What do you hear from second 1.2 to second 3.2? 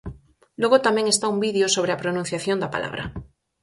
un vídeo sobre a pronunciación da palabra.